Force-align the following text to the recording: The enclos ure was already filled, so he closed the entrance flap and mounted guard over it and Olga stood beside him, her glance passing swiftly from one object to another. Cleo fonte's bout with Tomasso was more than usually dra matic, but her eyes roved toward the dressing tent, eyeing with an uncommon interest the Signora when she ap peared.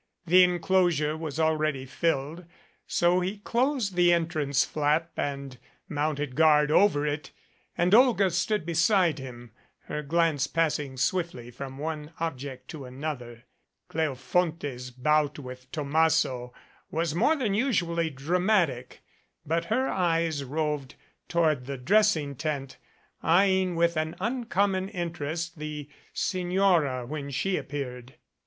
The 0.25 0.43
enclos 0.43 0.99
ure 0.99 1.15
was 1.15 1.39
already 1.39 1.85
filled, 1.85 2.45
so 2.87 3.19
he 3.19 3.37
closed 3.37 3.93
the 3.93 4.11
entrance 4.11 4.65
flap 4.65 5.11
and 5.15 5.59
mounted 5.87 6.35
guard 6.35 6.71
over 6.71 7.05
it 7.05 7.29
and 7.77 7.93
Olga 7.93 8.31
stood 8.31 8.65
beside 8.65 9.19
him, 9.19 9.51
her 9.81 10.01
glance 10.01 10.47
passing 10.47 10.97
swiftly 10.97 11.51
from 11.51 11.77
one 11.77 12.13
object 12.19 12.67
to 12.69 12.85
another. 12.85 13.43
Cleo 13.89 14.15
fonte's 14.15 14.89
bout 14.89 15.37
with 15.37 15.71
Tomasso 15.71 16.51
was 16.89 17.13
more 17.13 17.35
than 17.35 17.53
usually 17.53 18.09
dra 18.09 18.39
matic, 18.39 19.01
but 19.45 19.65
her 19.65 19.87
eyes 19.87 20.43
roved 20.43 20.95
toward 21.29 21.67
the 21.67 21.77
dressing 21.77 22.33
tent, 22.33 22.77
eyeing 23.21 23.75
with 23.75 23.95
an 23.97 24.15
uncommon 24.19 24.89
interest 24.89 25.59
the 25.59 25.87
Signora 26.11 27.05
when 27.05 27.29
she 27.29 27.55
ap 27.59 27.67
peared. 27.69 28.15